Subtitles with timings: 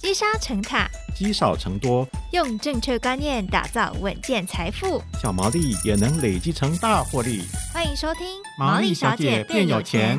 [0.00, 7.42] 积沙成塔，积少成多，用正确观念打造稳健财富，小毛利也能累积成大获利。
[7.74, 8.24] 欢迎收听
[8.56, 10.16] 《毛利小姐变有钱》。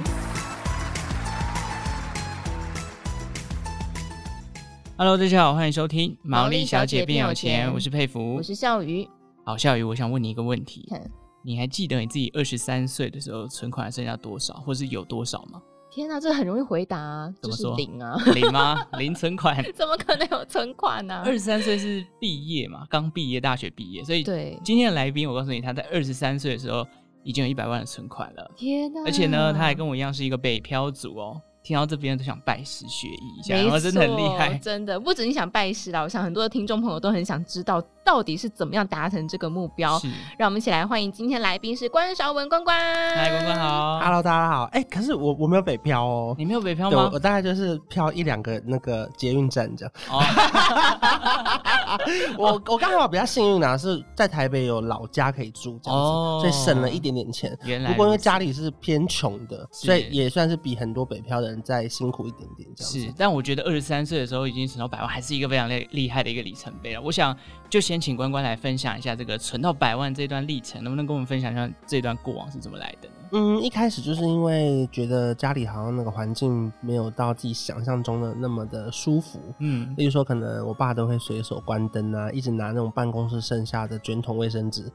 [4.97, 9.07] Hello，大家好，欢迎收听《毛利小姐变有钱》，我是佩服，我是笑鱼。
[9.46, 11.09] 好，笑鱼，我想问你一个问题，嗯、
[11.41, 15.61] 你还记得你自己二十三岁的时候存款还剩下多少，或是有多少吗？
[15.92, 17.34] 天哪，这很容易回答啊！
[17.42, 17.71] 怎么说？
[17.71, 18.16] 就是零啊？
[18.36, 18.86] 零吗？
[19.00, 19.64] 零存款？
[19.74, 21.24] 怎么可能有存款呢、啊？
[21.26, 22.86] 二十三岁是毕业嘛？
[22.89, 26.86] 刚毕业，大学毕业，所以对今天的来宾，我告诉你，他在二十三岁的时候
[27.24, 28.52] 已经有一百万的存款了。
[28.56, 29.02] 天哪！
[29.04, 31.42] 而且呢，他还跟我一样是一个北漂族哦。
[31.69, 34.58] 听到这边都想拜师学艺一下，没错，真的很厉害。
[34.58, 37.80] 真的不止你想拜师啦，我想很多的听众朋友都很想知道。
[38.02, 40.00] 到底是怎么样达成这个目标？
[40.00, 42.75] 是，让我们一起来欢迎今天来宾是关韶文关关。
[43.16, 44.63] 嗨，关关好，Hello，大家好。
[44.72, 47.03] 哎、欸，可是我我没有北漂哦，你没有北漂吗？
[47.03, 49.94] 我，我大概就是漂一两个那个捷运站这样。
[50.09, 50.23] 哦、
[52.38, 57.58] 我我刚好比较幸运啊，是在台北有老家可以住这样子，哦、所以省了一点点钱。
[57.63, 63.00] 原来，不过因为家里是偏穷的，所以也算是比很多北漂的人再辛苦一点点这样子。
[63.00, 67.02] 是，但我觉得二十三岁的时候已经存到百万，还是一个非常厉厉害的一个里程碑了。
[67.02, 67.36] 我想
[67.69, 73.16] 就先请关关来分享一下这个存到百万这段历程，能不能跟我们分享一下这段过往是怎么来的呢？
[73.31, 84.91] 嗯，一开始就是因为觉得家里好像那个环境没有到自己想象中的那么的舒服，嗯，例如说可能我爸都会随手关灯啊，一直拿那种办公室剩下的卷筒卫生纸。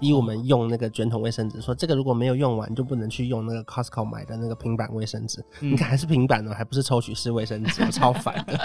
[0.00, 5.38] 逼我们用那个卷筒卫生纸，说这个如果没有用完，就不能去用那个 Costco 买的那个平板卫生纸。
[5.60, 8.58] 嗯、你看还是平板的，还不是抽取式卫生纸，超烦的。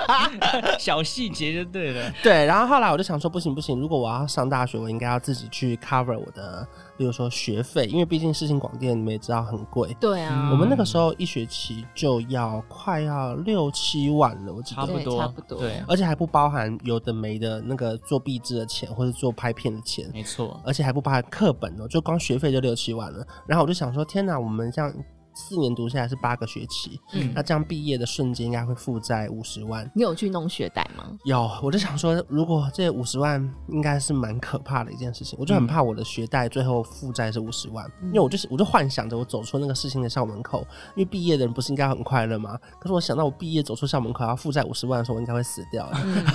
[0.80, 2.10] 小细节就对了。
[2.24, 6.66] 对，然后后来我就想说，不行不行，如果我要上大学，我应该要自己去 cover 我的。
[6.98, 9.96] 比如说学费，因为毕竟世新广电你们也知道很贵。
[10.00, 15.58] 对啊，我们那个时候一学期就要快要六七万了，我记得差不多，差不多。
[15.60, 20.10] 对，而且还不包含有的没的那个做壁纸的钱或者做拍片的钱。
[20.12, 23.24] 没错，而且还不包含课本哦，就光学费就六七万了。
[23.46, 24.92] 然后我就想说，天哪，我们这样。
[25.38, 29.88] 四年读下来是八个学期，嗯，那这样毕业的瞬间应该会负债五十万。
[29.94, 31.04] 你有去弄学贷吗？
[31.24, 40.66] 有，我就想说，如果这五十万应该是蛮可怕的一件事情，我就很怕我的学贷最后负债是五十万，嗯、因为我就是我就幻想着我走出那个事情的校门口，
[40.96, 42.58] 因为毕业的人不是应该很快乐吗？
[42.80, 45.88] 可是我想到我毕业走出校门口要负债五十万的时候，我应该会死掉，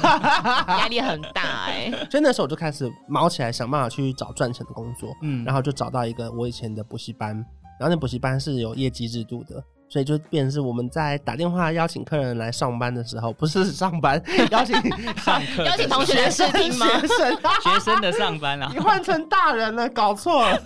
[0.68, 2.08] 压、嗯、力很大哎、欸。
[2.10, 7.46] 所以那时候我就开始忙起来想办法去找赚钱的工作，嗯，然后就找到一个我以前的补习班。
[7.80, 9.64] 然后那补习班是有业绩制度的。
[9.94, 14.76] 所以就变成是我们在打电话邀请客人来上班的时候，不是上班，邀请
[15.22, 16.88] 上课，邀请同学试听吗？
[16.88, 20.60] 学生，学生的上班啊，你换成大人了，搞错了。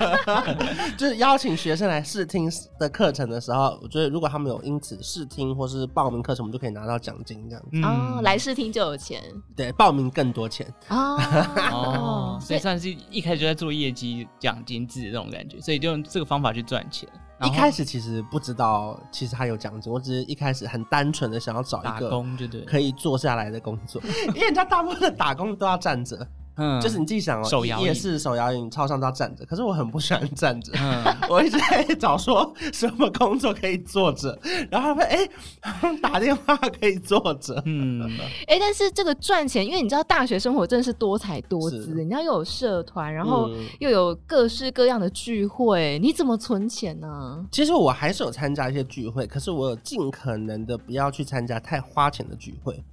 [0.97, 2.49] 就是邀请学生来试听
[2.79, 7.69] 的课程的时候，我觉得如果他们有因此试听或是报名课程，我们就可以拿到奖金这样子。
[7.73, 9.21] 嗯、哦，来试听就有钱，
[9.57, 10.65] 对，报名更多钱。
[10.87, 11.19] 哦，
[11.73, 17.09] 哦，所以算是一开始就在做业绩奖金制的这种感觉，所以就用这个方法去赚钱。
[17.43, 19.93] 一开始其实不知道，其实还有奖金。
[19.93, 22.09] 我只是一开始很单纯的想要找一个
[22.65, 26.27] 可以坐下来的工作，因为人家大部分的打工都要站着。
[26.57, 30.73] 嗯，就是你自己想哦，夜市手摇椅超上都要站着，可是我很不喜欢站着。
[30.79, 34.37] 嗯， 我一直在找说什么工作可以坐着，
[34.69, 35.27] 然后他说哎、
[35.61, 37.61] 欸，打电话可以坐着。
[37.65, 38.01] 嗯，
[38.47, 47.45] 哎、欸，但是这个赚钱，因为你知道大学生活真的是多彩多姿，你要又有社团，然后又有各式各样的聚会，你怎么存钱呢？
[47.51, 52.83] 其实我还是有参加一些聚会，可是我有尽可能的不要去参加太花钱的聚会。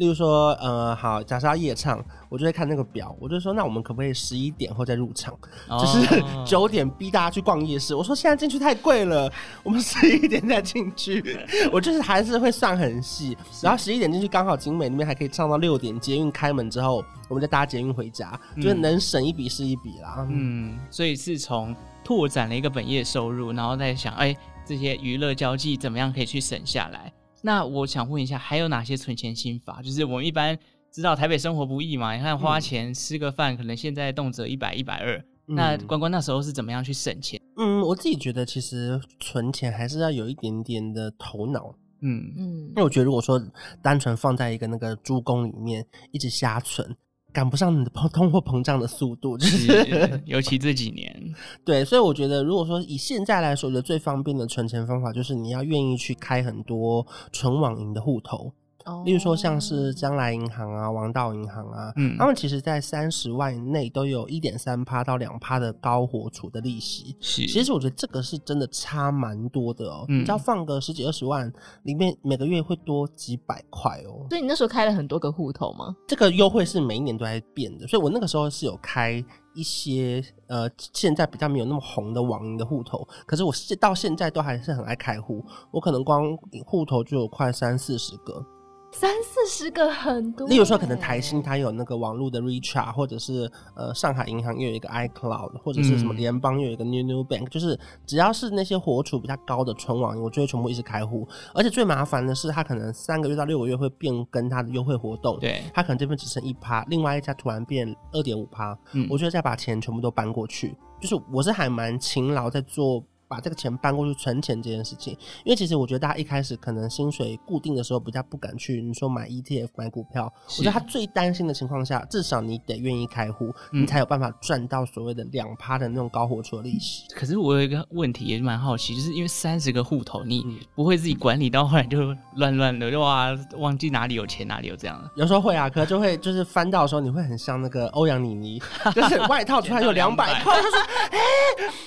[0.00, 5.38] 例如说，呃，好，假设要夜唱，我就会看那个表，我就说，那我们可不可以十一点后再入场？
[5.68, 7.94] 哦、就是九点逼大家去逛夜市。
[7.94, 9.30] 我说现在进去太贵了，
[9.62, 11.38] 我们 十一点再进去。
[11.70, 20.26] 我就是还是会算很细，然后十一点进去刚好景美那边还可以唱到六点，捷运开门之后，我们再搭捷运回家，嗯、就是能省一笔是一笔啦。
[20.30, 24.34] 嗯，所以是从拓展了一个本业收入，然后再想，哎，
[24.64, 27.12] 这些娱乐交际怎么样可以去省下来？
[27.42, 29.80] 那我想问一下，还有哪些存钱心法？
[29.82, 30.58] 就是我们一般
[30.90, 35.24] 知道台北生活不易嘛，你看花钱吃个饭，可能现在动辄一百一百二。
[35.46, 37.40] 那关关那时候是怎么样去省钱？
[37.56, 41.74] 嗯，我自己觉得其实存钱还是要有一点点的头脑。
[42.02, 43.40] 嗯嗯，因为我觉得如果说
[43.82, 46.96] 单纯放在一个那个猪公里面一直瞎存。
[47.32, 51.14] 赶不上你的通货膨胀的速度，就是尤其这几年。
[51.64, 58.52] 对，所以我觉得，如果说以现在来说，我觉得最方便的存钱方法就是你要愿意去开很多存网银的户头。
[58.84, 67.16] 哦例如说像是将来银行啊、王道银行啊，嗯他们其实在三十万以内都有一点三趴到两趴的高活储的利息。
[67.20, 74.26] 是，其实我觉得这个是真的差蛮多的哦，嗯你只要放个十几二十万，里面每个月会多几百块哦。
[74.30, 75.94] 所以你那时候开了很多个户头吗？
[76.06, 79.22] 这个优惠是每一年都在变的，所以我那个时候是有开
[79.54, 88.44] 一些呃现在比较没有那么红的网银的户头，可是我现到现在都还是很爱开户，我可能光户头就有快三四十个。
[88.92, 101.26] 三四十个很多欸，例如说，可能台新它有那个网络的 Recharge，或者是呃上海银行又有一个 iCloud，或者是什么联邦又有一个 New New Bank，、嗯、就是只要是那些活储比较高的存网，我就会全部一直开户。
[101.54, 108.76] 而且最麻烦的是，它可能三个月到六个月会变更它的优惠活动，对，它可能这边只剩一趴，另外一家突然变二点五趴，
[109.08, 110.76] 我就会再把钱全部都搬过去。
[111.00, 113.02] 就是我是还蛮勤劳在做。
[113.30, 127.04] 把这个钱搬过去存钱这件事情，因为其实我觉得大家一开始可能薪水固定的时候比较不敢去，你说买 ETF 买股票，我觉得他最担心的情况下，至少你得愿意开户，嗯、你才有办法赚到所谓的两趴的那种高活出的利息。
[127.14, 130.44] 可是我有一个问题也蛮好奇，就是因为三十个户头，你
[130.74, 133.28] 不会自己管理到后来就乱乱的，就哇
[133.58, 135.00] 忘记哪里有钱哪里有这样。
[135.14, 138.60] 有时候会啊，可就会就是翻到的时候，你会很像那个欧阳妮妮，
[138.92, 140.78] 就是外套突然有两百块，他说
[141.12, 141.18] 哎，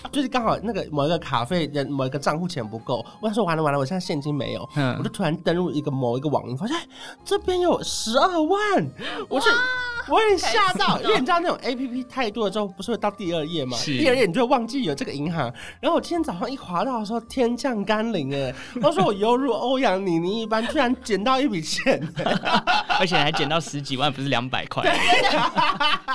[0.09, 1.32] 就是刚好那个某一个卡。
[1.33, 6.77] 卡费人某一个账户钱不够，我想说完了完了，我现在现金没有，嗯、我就突然登录一个某一个网银，发现
[7.25, 8.59] 这边有十二万，
[9.27, 9.49] 我是
[10.09, 13.75] 我有点吓到，因为你知道那种 A P P 太多了之后，不是会到第二页吗？
[13.83, 15.51] 第二页你就会忘记有这个银行，
[15.81, 18.53] 然后我今天早上一滑到的时候，天降甘霖哎，
[18.83, 21.99] 我说我犹如欧阳妮妮一般，居然捡到一笔钱，
[22.99, 24.83] 而且还捡到十几万，不是两百块，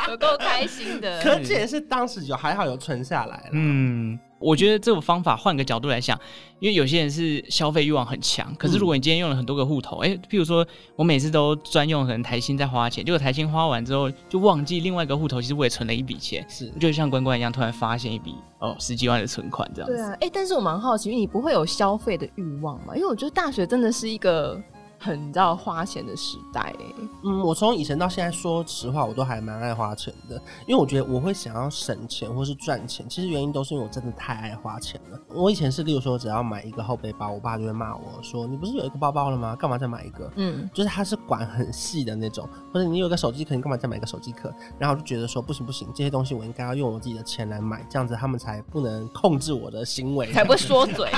[0.09, 1.19] 有够开心的。
[1.25, 4.17] 可这也是当时有还好有存下来了，嗯。
[4.39, 6.19] 我觉得这种方法换个角度来想，
[6.61, 19.97] 因为有些人是消费欲望很强，可是如果你今天用了很多个户头，哎、嗯，譬如说我每次都专用可能台新在花钱，结果台新花完之后就忘记另外一个户头，其实我也存了一笔钱，是就像关关一样，突然发现一笔哦十几万的存款这样子。
[19.97, 22.95] 对啊，哎，但是我蛮好奇，因为你不会有消费的欲望嘛？
[22.95, 24.63] 因为我觉得大学真的是一个。
[24.99, 30.35] 很你知道花钱的时代哎，嗯，我从以前到现在，说实话，我都还蛮爱花钱的，
[30.67, 35.21] 因为我觉得我会想要省钱或是赚钱，其实原因都是因为我真的太爱花钱了。
[35.29, 39.55] 我以前是，例如说，只要买一个后背包，我爸就会骂我说：“你不是有一个包包了吗？
[39.55, 44.53] 干嘛再买一个？”嗯，就是他是管很细的那种，或者你有一个手机壳，你干嘛再买一个手机壳？
[44.79, 51.09] 然后我就觉得说不行不行，这些东西我应该要用我自己的钱来买，这样子他们才不能控制我的行为，才不会说嘴。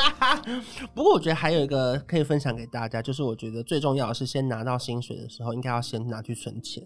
[0.94, 3.64] 不过我觉得还有一个可以分享给大家，就是我觉得。
[3.70, 6.82] 最重要的是，先拿到薪水的时候，应该要先拿去存钱，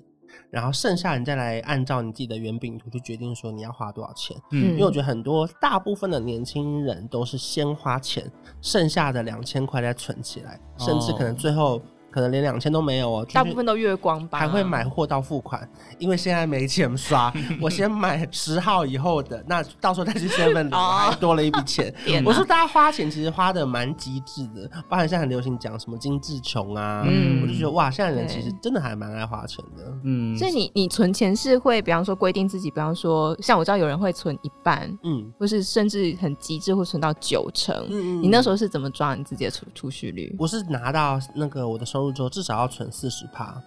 [0.50, 4.36] 然后剩下你再来按照你自己的圆饼图去决定说你要花多少钱。
[4.50, 11.80] 嗯，因为我觉得很多大部分的年轻人都是先花钱，剩下的两千块再存起来，甚至可能最后。
[12.14, 14.38] 可能连两千都没有哦，大部分都月光吧。
[14.38, 15.68] 还会买货到付款，
[15.98, 21.92] 因为现在没钱刷， 我先买十号以后的，那到时候再去 seven 还多了一笔钱。
[22.24, 29.92] 我说大家花钱其实花的蛮极致的，包含现在很流行讲什么精致穷啊，嗯，我就觉得哇，现在人其实真的还蛮爱花钱的。
[30.04, 37.74] 嗯，所以你你存钱是会，比方说规定自己，比方说像我知道有人会存一半，嗯，或是甚至很极致会存到九成。
[37.90, 40.32] 嗯嗯，你那时候是怎么抓你自己的储储蓄率？
[40.38, 42.12] 我是拿到那个我的收入。
[42.12, 43.60] 之后至少要存四十趴，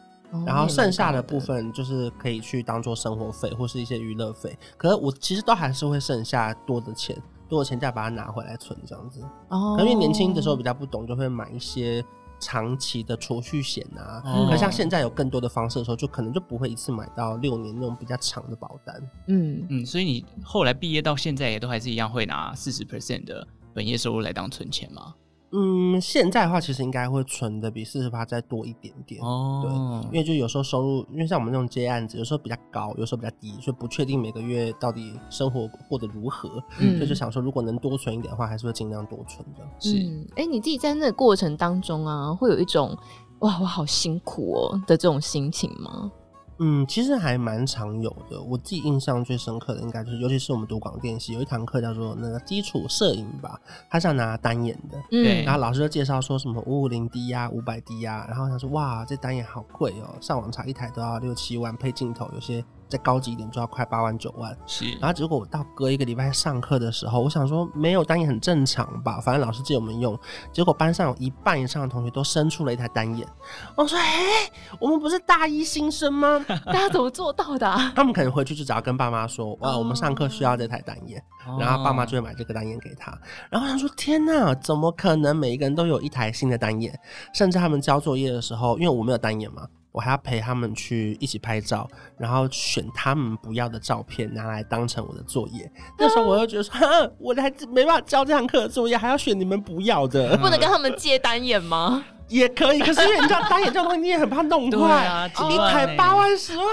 [0.45, 4.57] 然后剩下的部分就是可以去当做生活费或是一些娱乐费。
[4.78, 7.16] 可是我其实都还是会剩下多的钱，
[7.48, 9.22] 多的钱再把它拿回来存这样子。
[9.50, 12.04] 哦，因为年轻的时候比较不懂，就会买一些
[12.39, 14.22] 长期的储蓄险啊。
[14.50, 18.95] 可像现在有更多的方式的时候，就可能就不会一次买到六年那种比较长的保单。
[19.28, 25.16] 嗯嗯，所以你后来毕业到现在也都还是一样会拿四十 percent 的本业收入来当存钱吗？
[25.59, 29.61] 嗯，现在的话其实应该会存的比四十趴再多一点点哦。
[29.64, 36.64] 对，因为就有时候收入，因为像我们这种接案子，有时候比较高，有时候比较低，所以不确定每个月到底生活过得如何。
[36.80, 39.64] 嗯，所以就想说，如果能多存一点的话，还是会尽量多存的。
[39.80, 39.97] 是，
[40.35, 42.95] 哎、欸，你自己在那个过程当中啊，会有一种
[43.40, 46.11] 哇，我好辛苦哦的这种心情吗？
[46.59, 48.42] 嗯，其实还蛮常有的。
[48.42, 53.59] 我自己印象最深刻的，应该就是，尤其是我们读广电系，有一堂课叫做那个基础摄影吧，
[53.90, 54.97] 他是要拿单眼的。
[55.09, 55.45] 对、嗯。
[55.45, 64.57] 然后老师就介绍说什么五五零 D 呀、五百 D 呀，然后他说哇，这单眼好贵哦，上网查一台都要六七万，配镜头有些再高级一点就要快八万九万。
[64.65, 70.17] 是，然后结果我到隔一个礼拜上课的时候，我想说没有单眼很正常吧，反正老师借我们用。
[70.51, 73.27] 结果班上有一半以上的同学都生出了一台单眼。
[73.75, 76.44] 我说：“哎，我们不是大一新生吗？
[76.65, 81.21] 大家怎么做到的啊？”他们可能回去就只要跟爸妈说：“哇，我们上课需要这台单眼。”
[81.59, 83.17] 然后爸妈就会买这个单眼给他。
[83.49, 86.97] 然后他说：“天哪，怎么可能每一个人都有一台新的单眼？
[87.33, 89.65] 甚至他们交作业的时候，因为我没有单眼嘛。”
[89.97, 91.89] 我还要陪他们去一起拍照，
[92.19, 95.68] 然后选他们不要的照片拿来当成我的作业。
[95.97, 102.06] 那时候我就觉得说，我还没办法交这堂课的作业，还要选你们不要的，不能跟他们借单眼吗？
[102.28, 106.66] 也可以，可是因为你知道单眼这种东西，你也很怕弄坏啊，一台八万十万，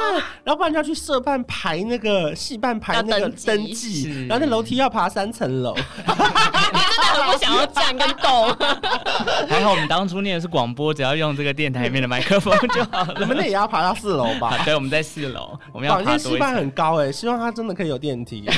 [0.43, 5.75] 然后不然就要去社办排那个戏办排那个登记，然后那楼梯要爬三层楼。
[6.05, 8.49] 你真的很不想要站跟动。
[9.49, 13.15] 还好我们当初念的是广播，只要用这个电台里面的麦克风就好了。
[13.21, 14.59] 你们那也要爬到四楼吧？
[14.65, 16.33] 对，我们在四楼，我们要爬多一层。
[16.33, 18.49] 系办很高哎，希望它真的可以有电梯。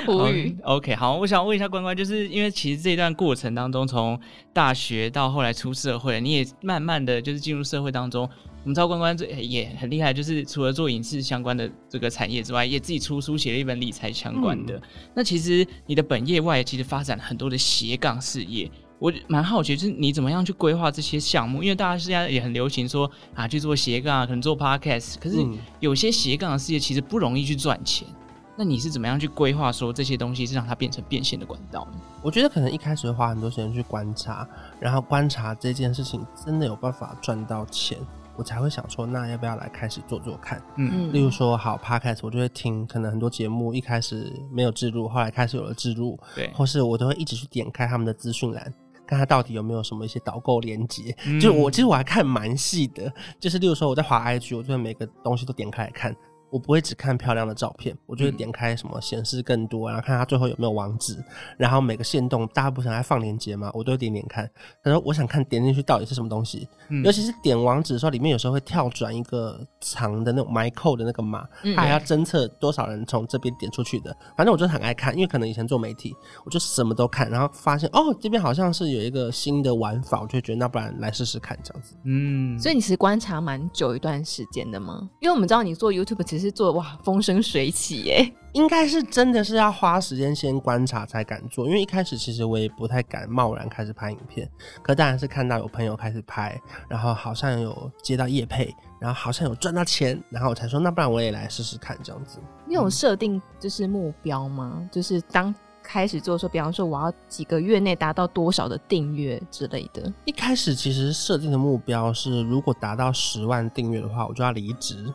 [0.08, 0.56] 无语。
[0.62, 4.18] OK，好，我想问一下关关，就是因为其实这一段过程当中，从
[4.52, 8.28] 大学到后来出社会，你也慢慢的就是进入社会当中。
[8.62, 14.76] 我们知道关关这也很厉害，就是除了做影视相关的这个产业之外，也自己出书写了一本理财相关的。
[14.76, 14.82] 嗯、
[15.14, 18.70] 那其实你的本业外，其实发展了很多的斜杠事业。
[18.98, 21.62] 我蛮好奇，就是你怎么样去规划这些项目？
[21.62, 25.16] 因为大家现在也很流行说啊，去做斜杠啊，可能做 podcast。
[25.20, 25.44] 可是
[25.80, 28.08] 有些斜杠的事业其实不容易去赚钱。
[28.56, 32.00] 那你是怎么样去规划说这些东西是让它变成变现的管道呢？
[32.22, 34.46] 我觉得可能一开始会花很多时间去观察，
[34.78, 37.98] 然后观察这件事情真的有办法赚到钱。
[38.36, 40.60] 我才会想说，那要不要来开始做做看？
[40.74, 48.74] 嗯，例如说，好 Podcast，我就会听，可能很多节目一开始没有置入，后来开始有了置入，对，或是我都会一直去点开他们的资讯栏，
[49.06, 51.16] 看他到底有没有什么一些导购连接。
[51.26, 56.12] 嗯、就我其实我还看蛮细的，就是例如说我在滑 IG，我就会每个东西都点开来看。
[56.54, 61.18] 我不会只看漂亮的照片，我就会点开什么显示更多，然后看它最后有没有网址，
[61.56, 63.72] 然后每个线动大家不想还放链接吗？
[63.74, 64.48] 我都会点点看。
[64.80, 74.16] 他说我想看点进去到底是什么东西，嗯、尤其是点网址的时候，里面有时候会跳转一个长的那种 my code 的那个码，它还要侦测多少人从这边点出去的。
[74.36, 76.14] 反正我就很爱看，因为可能以前做媒体，
[76.44, 81.96] 我就什么都看，然后发现哦这边好像是有一个新的玩法，我就觉得那不然来试试看这样子。
[82.04, 85.08] 嗯，所以你是观察蛮久一段时间的吗？
[85.20, 86.44] 因为我们知道你做 YouTube 其实。
[86.44, 94.46] 是做哇风生水起耶，应该是真的是要花时间先观察才敢做，因为一开始其实我也不太敢贸然开始拍影片，
[94.82, 98.70] 可当然是看到有朋友开始拍，然后好像有接到叶配，
[99.04, 102.38] 然后好像有赚到钱，然后我才说那不然我也来试试看这样子。
[102.66, 104.88] 你有设定就是目标吗？
[104.90, 110.10] 就是当开始做的时候，比方说我要几个月内达到多少的订阅之类的。
[110.24, 115.12] 一开始其实设定的目标是，如果达到十万订阅的话，我就要离职。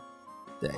[0.60, 0.70] 对，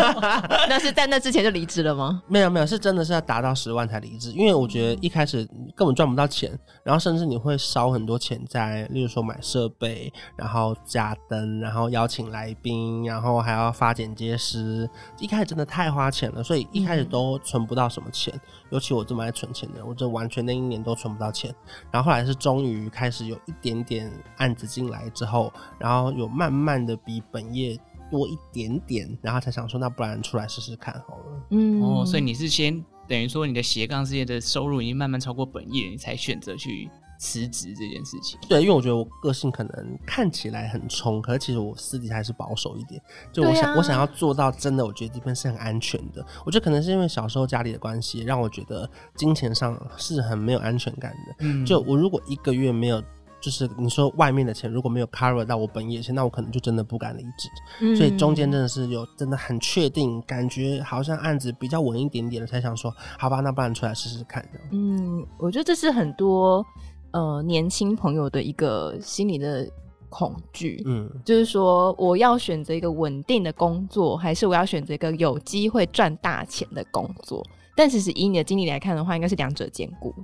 [0.66, 2.22] 那是在那之前就离职了吗？
[2.26, 5.46] 没有没有，是真的是要达到十万才离职，因为我觉得一开始
[5.76, 18.32] 根本赚不到钱，然后甚至你会烧很多钱在，例如说买设备，然后加灯，然后邀请来宾，然后还要发剪接师，一开始真的太花钱了，所以一开始都存不到什么钱。
[18.34, 21.54] 嗯、尤其我这么爱存钱的，我这完全那一年都存不到钱。
[21.90, 27.78] 然后后来是终于开始有一点点案子进来之后，然后有慢慢的比本业。
[28.10, 31.46] 多一点点，然后才想说，那不然出来试试看好了。
[31.50, 38.38] 嗯，哦，所以你是先等于说你的斜杠事业的收入已经慢慢超过本业，你才选择去辞职这件事情。
[38.48, 43.00] 对，因为我觉得我个性可能看起来很冲，可是其实我私底下还是保守一点。
[43.32, 46.24] 就我想，啊、我想要做到真的，我觉得这边是很安全的。
[46.44, 51.34] 我觉得可能是因为小时候家里的关系，让我觉得金钱上是很没有安全感的。
[51.40, 53.02] 嗯，就我如果一个月没有。
[53.40, 57.48] 就是你说外面的钱如果没有 cover 到我本业钱，那我可能就真的不敢离职。
[57.80, 64.46] 嗯、所以中间真的是有真的很确定，感觉好像案子比较稳一点点的，才想说好吧，那不然出来试试看。
[64.70, 66.64] 嗯，我觉得这是很多
[67.12, 69.66] 呃年轻朋友的一个心理的
[70.08, 70.82] 恐惧。
[70.86, 77.44] 嗯，就是说我要选择一个稳定的工作，还是我要选择一个有机会赚大钱的工作？
[77.76, 80.14] 但其实以你的经历来看的话，应该是两者兼顾。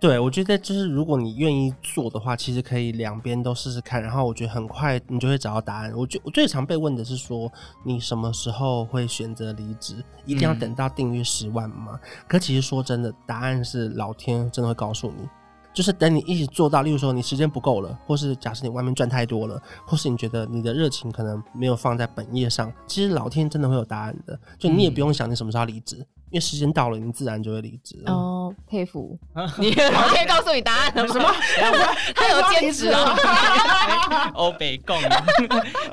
[0.00, 5.92] 对，我觉得就是如果你愿意做的话，其实可以两边都试试看，然后我觉得很快你就会找到答案。
[5.96, 7.52] 我最我最常被问的是说，
[7.82, 9.96] 你什么时候会选择离职？
[10.24, 11.98] 一定要等到订阅十万吗？
[12.00, 15.28] 嗯、可其实说真的，答案是老天真的会告诉你。
[15.72, 25.96] 就是等你一直做到，例如说你时间不够了，或是假设你外面赚太多了，或是你觉得你的热情可能没有放在本业上，其实老天真的会有答案的，就你也不用想你什么时候离职。
[25.98, 27.96] 嗯因为时间到了，你自然就会离职。
[28.04, 29.18] 哦，佩服！
[29.58, 31.08] 你老天告诉你答案了？
[31.08, 31.24] 什么？
[32.14, 33.16] 他有兼职啊！
[34.36, 34.94] 欧北共。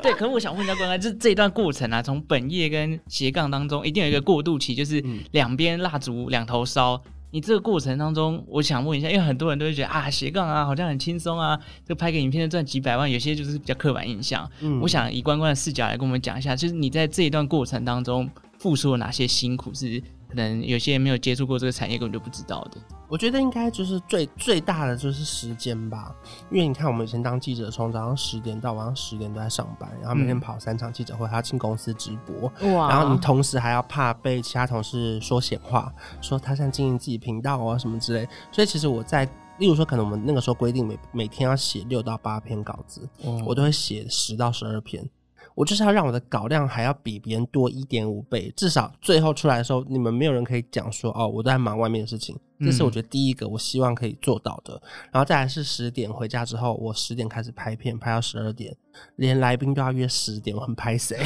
[0.01, 5.01] 对，可是我想问一下关关，就是这一段过程啊，从本业跟斜杠当中，一定有一个过渡期，就是
[5.31, 7.01] 两边蜡烛两头烧。
[7.35, 14.49] 你这个过程当中，我想问一下，因为很多人都会觉得啊，斜杠啊，好像很轻松啊，这拍个影片赚几百万，有些就是比较刻板印象。
[14.61, 20.01] 嗯，我想以关关的视角来跟我们讲一下，就是你在这一段过程当中付出了哪些辛苦是？
[20.29, 22.79] 可能有些人没有接触过这个产业，根本就不知道的。
[23.07, 26.15] 我觉得应该就是最最大的就是时间吧，
[26.49, 32.89] 因为你看我们以前当记者，从早上十点到晚上十点都在上班，然后每天跑三场记者会，还要进公司直播，哇！
[32.89, 38.27] 然后你同时还要怕被其他同事说闲话，说他现在经营自己频道啊什么之类。
[38.51, 39.23] 所以其实我在，
[39.59, 45.07] 例如说，可能我们那个时候规定每每天要写六到八篇稿子，嗯、我都会写十到十二篇。
[45.53, 52.37] 我就是要让我的稿量还要比别人多一点五倍，至少最后出来的时候，你们没有人可以讲说哦，我都在忙外面的事情。
[52.59, 54.73] 这是我觉得第一个我希望可以做到的。
[54.75, 54.81] 嗯、
[55.13, 58.75] 然后再来是十点回家之后，我十点开始拍片，拍到十二点，
[59.17, 61.17] 连来宾都要约十点，我很拍谁？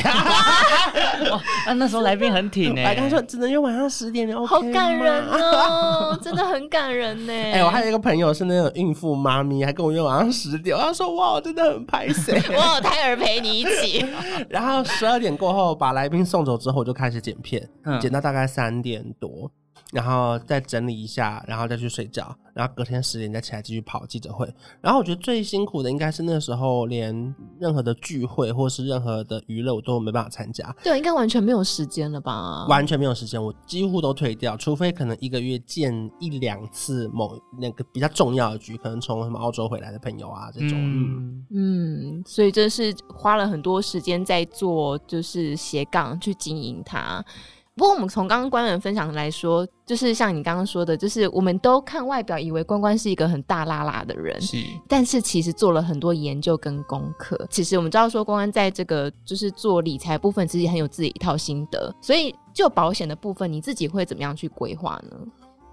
[1.31, 2.81] 哇，那那时候来宾很挺呢。
[2.83, 7.33] 来宾说只能约晚上十点，你 OK 好感人哦， 真的很感人呢。
[7.33, 12.41] 哎、欸，我还有一个朋友是那种孕妇妈咪，还跟我约晚上十点，他说哇，真的很拍谁？
[12.49, 14.05] 我有胎儿陪你一起。
[14.49, 19.51] 然后十二点过后把来宾送走之后，我就开始剪片，嗯、剪到大概三点多。
[19.91, 24.47] 然后再整理一下，然后再去睡觉，然后隔天十点再起来继续跑记者会。
[24.81, 30.75] 然后我觉得最辛苦的应该是那时候，连任何的聚会或是任何的娱乐我都没办法参加。
[30.83, 32.67] 对，应该完全没有时间了吧？
[32.67, 40.77] 完全没有时间，我几乎都退掉，除非可能一个月见一两次某那个比较重要的局，可能从什么澳洲回来的朋友啊这种。
[40.77, 47.25] 嗯嗯，所以这是花了很多时间在做，就是斜杠去经营它。
[47.79, 54.57] 不过，我们从刚刚官员分享来说，就是像你刚刚说的，就是我们都看外表，以为关关是一个很大拉拉的人，是。
[54.85, 57.47] 但是其实做了很多研究跟功课。
[57.49, 61.95] 其实我们知道说，关关在这个就是做理财部分，其实很有自己一套心得。
[62.01, 65.17] 所以，就保险的部分，你自己会怎么样去规划呢？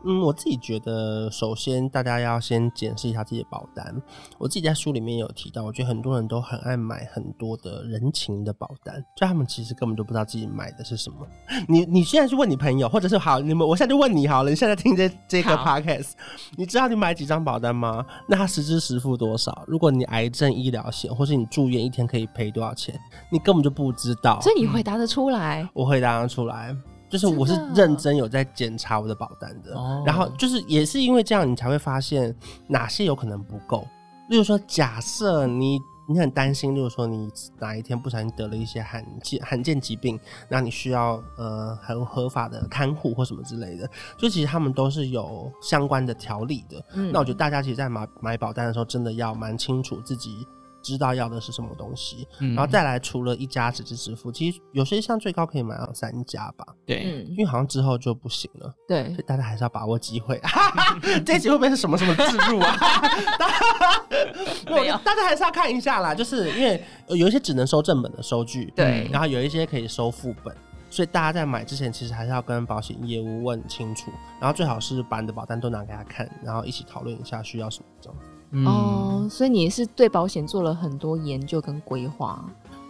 [0.05, 4.00] 嗯，我自己觉得，首先大家要先检视一下自己的保单。
[4.38, 11.26] 我自己在书里面有提到，我觉得很多人都很爱买很多的人情的保单，就他们其实根本就不知道自己买的是什么。
[11.67, 16.12] 你你现在去问你朋友，或者是好，你们我现在就问你好了，你现在听这这个 podcast，
[16.57, 18.07] 你知道你买几张保单吗？
[18.29, 19.65] 那它实支实付多少？
[19.67, 22.95] 如果你癌症医疗险，或是你住院一天可以赔多少钱？
[23.31, 24.41] 你根本就不知道。
[24.41, 25.62] 所以你回答得出来？
[25.62, 26.76] 嗯、我回答得出来。
[27.09, 32.35] 就是我是认真有在检查我的保单的，的然后就是也是因为这样，你才会发现
[32.67, 33.87] 哪些有可能不够。
[34.29, 43.88] 例如说，假设你你很担心，例如说你哪一天不小心得了一些罕见罕见疾病，那你需要呃很合法的看护或什么之类的，
[44.19, 46.85] 就其实他们都是有相关的条例的。
[46.95, 50.47] 嗯，那我觉得大家其实，在买买保单的时候，真的要蛮清楚自己。
[50.87, 56.64] 知道要的是什么东西，嗯、然后再来，除了一家实支付，其实有些像最高可以买到三家吧。
[56.87, 58.72] 对，因为好像之后就不行了。
[58.87, 60.40] 对，所以大家还是要把握机会。
[61.27, 62.77] 这一集会不会是什么什么自入啊？
[64.70, 66.14] 没有，大家还是要看一下啦。
[66.14, 70.57] 就是因为有一些只能收正本的收据，对，然后有一些可以收副本，
[70.88, 78.26] 所以大家在买之前其实还是要跟保险业务问清楚，然后最好是把你的保单都拿给他看，然后一起讨论一下需要什么这样子。
[78.50, 82.44] 嗯、哦，所以你是对保险做了很多研究跟规划？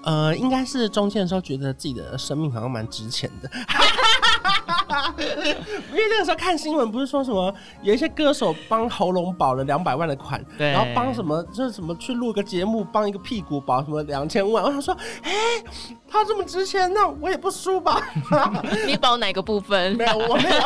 [0.05, 3.51] 呃，应该是中间的时候觉得自己的生命好像蛮值钱的。
[5.19, 15.33] 因为那个时候看新闻，不是说什么有一些歌手帮喉咙保了两百万的款，对然后帮什么就是什么去录个节目帮一个屁股保什么两千万，我想说，哎，
[16.09, 18.01] 他这么值钱，那我也不输吧？
[18.87, 19.95] 你保哪个部分？
[19.99, 20.57] 没有，我没有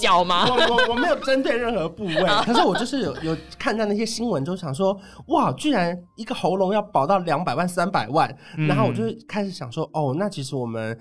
[0.00, 0.46] 脚吗？
[0.48, 10.98] 我我我没有针对任何部位， 可是我就是有有看到那些新闻，就想说，哇，居然一个喉咙要保到两百万、三百万，嗯、然后我就开始想说，哦，那其实我们。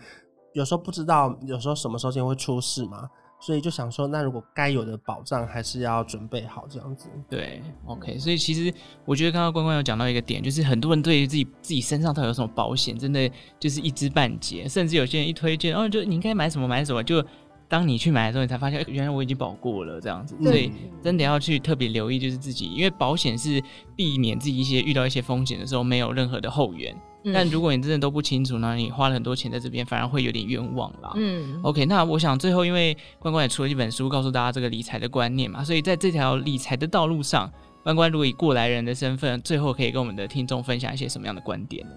[0.53, 3.07] 有时候不知道，有时候什么时候会出事嘛，
[3.39, 7.07] 所以就想说，那如果该有的保障还是要准备好这样子。
[7.29, 8.73] 对，OK，所以其实
[9.05, 17.23] 我觉得刚刚关关有讲到一个点，就是很多人对于自己自己身上到底有什么保险，真的就是一知半解，甚至有些人一推荐，哦，就你应该买什么买什么，就
[17.69, 20.35] 当你去买的时候，你才发现，原来我已经保过了这样子。
[20.41, 20.71] 所以
[21.03, 23.63] 真的要去特别留意，就是自己，因为保险是
[23.95, 26.93] 避免自己一些遇到一些风险的时候没有任何的后援。
[27.25, 31.11] 嗯、但如果你真的都不清楚呢，你花了很多钱在这边，反而会有点冤枉啦。
[31.15, 37.51] 嗯，OK，那我想最后，因为关关也出了一本书，告诉大家这个理财的观念嘛，所以在这条理财的道路上，
[37.83, 41.91] 关关如果以过来人的身份，最后可以跟我们的听众分享一些什么样的观点呢？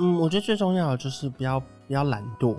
[0.00, 2.56] 嗯，我觉得最重要的就是不要不要懒惰。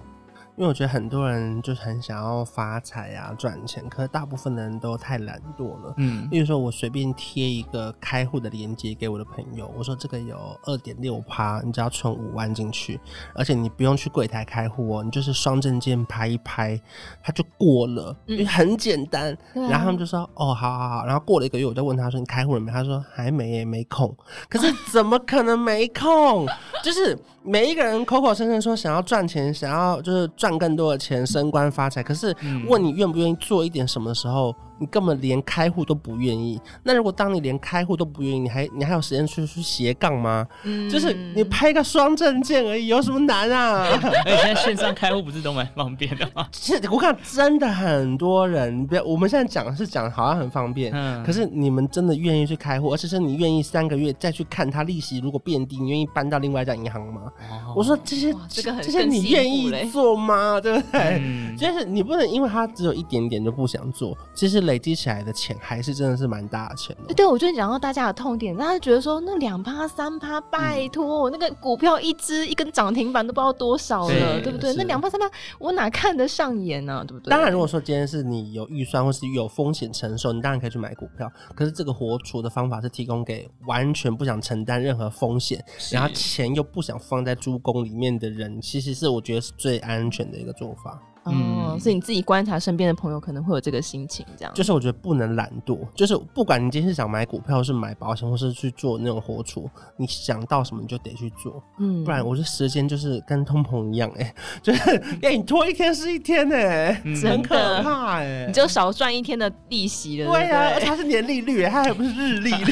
[0.57, 5.93] 因为我觉得很多人就是很想要发财啊、赚钱，可是大部分的人都太懒惰了。
[5.97, 12.97] 嗯，例如说我随便贴一个开户的链接给我的朋友，我说这个有二点六趴，你只要存五万进去，
[13.33, 16.79] 而且你不用去柜台开户哦，你就是双证件拍一拍，
[17.21, 19.37] 他就过了，因为很简单。
[19.55, 24.15] 嗯、然后他们就说：“哦，好好好。”然后过了一个月，我就问他说：“你开户了没？”他说：“还没耶，没空。”
[24.49, 26.47] 可是 怎么可能没空？
[26.81, 27.17] 就是。
[27.47, 32.01] 每一个人口口声声说想要赚钱，想要就是赚更多的钱，升官发财。
[32.01, 32.35] 可是
[32.67, 36.59] 问你愿不愿意做一点什么的时候，你根本连开户都不愿意。
[36.83, 40.45] 那如果当你连开户都不愿意，你还你还有时间去去斜杠吗？
[40.63, 43.87] 嗯，就是你拍个双证件而已，有什么难啊？
[43.91, 46.45] 而 且现在线上开户不是都蛮方便的吗？
[46.51, 57.31] 其实我看真的很多人，不要我们现在讲是讲好像很方便，嗯，可是你们真的愿意去开户，而且是你愿意三个月再去看它利息如果变低，你愿意搬到另外一家银行吗？
[57.49, 60.59] 哦，我说这些这个很这些你愿意做吗？
[60.59, 61.21] 对不对？
[61.23, 64.64] 嗯，就是你不能因为它只有一点点就不想做，其实。
[64.65, 67.13] 累积起来的钱还是真的是蛮大的钱的。
[67.13, 74.73] 对，我就讲到大家的痛点，大家觉得说那两趴三趴，拜托，嗯、那个股票一只一根涨停板都不知道多少了，对，不对？
[74.73, 77.03] 那两趴三趴，我哪看得上眼呢、啊？
[77.07, 77.31] 对不对？
[77.31, 81.31] 当然，如果说今天是你有预算或是有风险承受，你当然可以去买股票。
[81.55, 91.01] 可是这个活储的方法是提供给完全不想承担任何风险，然后钱又不想放在猪公里面的人，其实是我觉得是最安全的一个做法。
[91.25, 94.53] 哦，所以你自己观察身边的朋友可能会有这个心情，这样。
[94.53, 110.31] 就是我觉得不能懒惰，就是不管你今天是想买股票，是买保险，或是去做那种活储，你想到什么你就得去做，嗯，不然我这时间就是跟通膨一样，哎， 就是哎你拖一天是一天，哎，很可怕，哎，你就少赚一天的利息了。
[110.31, 112.71] 对呀，而且它是年利率，它还不是日利率，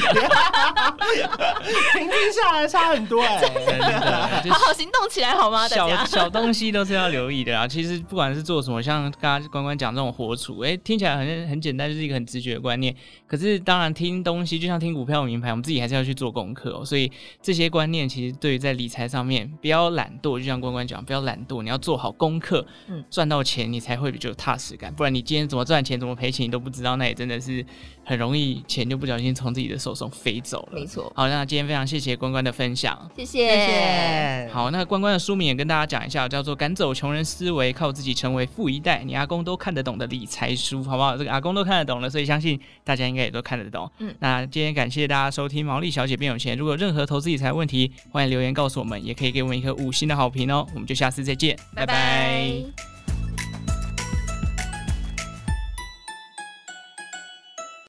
[1.94, 5.66] 平均下来差很多，哎，真的，好好行动起来好吗？
[5.66, 8.43] 小小东西都是要留意的啊，其实不管是。
[8.44, 8.82] 做什么？
[8.82, 12.94] 像刚刚关关讲这种活储，哎、欸，听起来很很简单，就是一个很直觉的观念。
[13.26, 16.84] 可是当然听东西，就像听股票名牌，我们自己还是要去做功课哦。
[16.84, 24.92] 所以这些观念其实对于在理财上面，不要懒惰，就像关关讲，不要懒惰，你要做好功课，嗯，赚到钱你才会比较有踏实感。
[24.94, 27.64] 不然你今天怎么赚钱，怎么赔钱，你都不知道，那也真的是
[28.04, 30.78] 很容易钱就不小心从自己的手中飞走了。
[30.78, 31.10] 没错。
[31.16, 33.48] 好，那今天非常谢谢关关的分享，谢谢。
[33.48, 34.50] 谢谢。
[34.52, 41.16] 好，那关关的书名也跟大家讲一下，叫做《赶走穷人思维，靠自己成为富一代》，你阿公都看得懂的理财书，好不好？
[41.16, 43.90] 这个阿公都看得懂了，所以相信大家应该也都看得懂。
[43.98, 46.56] 嗯，那今天感谢大家收听《毛利小姐变有钱》。
[46.58, 50.66] 如果有任何投资理财问题，欢迎留言告诉我们，也可以给我们一颗五星的好评哦。
[50.74, 51.94] 我们就下次再见，拜拜。
[51.94, 51.94] 拜
[52.76, 52.93] 拜。